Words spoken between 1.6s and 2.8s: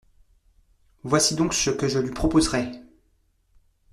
que je lui proposerais.